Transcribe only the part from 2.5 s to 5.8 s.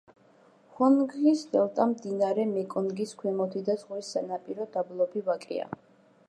მეკონგის ქვემოთი და ზღვის სანაპირო დაბლობი ვაკეა.